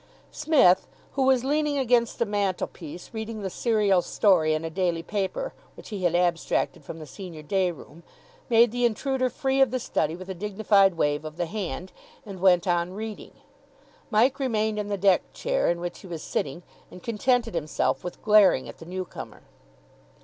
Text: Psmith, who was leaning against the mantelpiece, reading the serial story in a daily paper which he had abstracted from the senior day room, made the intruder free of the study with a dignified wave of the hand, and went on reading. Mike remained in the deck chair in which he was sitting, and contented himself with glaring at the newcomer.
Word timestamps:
Psmith, 0.31 0.87
who 1.11 1.21
was 1.21 1.43
leaning 1.43 1.77
against 1.77 2.17
the 2.17 2.25
mantelpiece, 2.25 3.11
reading 3.13 3.43
the 3.43 3.51
serial 3.51 4.01
story 4.01 4.55
in 4.55 4.65
a 4.65 4.69
daily 4.71 5.03
paper 5.03 5.53
which 5.75 5.89
he 5.89 6.03
had 6.05 6.15
abstracted 6.15 6.83
from 6.83 6.97
the 6.97 7.05
senior 7.05 7.43
day 7.43 7.69
room, 7.69 8.01
made 8.49 8.71
the 8.71 8.83
intruder 8.83 9.29
free 9.29 9.61
of 9.61 9.69
the 9.69 9.77
study 9.79 10.15
with 10.15 10.27
a 10.27 10.33
dignified 10.33 10.95
wave 10.95 11.23
of 11.23 11.37
the 11.37 11.45
hand, 11.45 11.91
and 12.25 12.39
went 12.39 12.65
on 12.65 12.93
reading. 12.93 13.33
Mike 14.09 14.39
remained 14.39 14.79
in 14.79 14.87
the 14.87 14.97
deck 14.97 15.21
chair 15.33 15.69
in 15.69 15.79
which 15.79 15.99
he 15.99 16.07
was 16.07 16.23
sitting, 16.23 16.63
and 16.89 17.03
contented 17.03 17.53
himself 17.53 18.03
with 18.03 18.23
glaring 18.23 18.67
at 18.67 18.79
the 18.79 18.87
newcomer. 18.87 19.43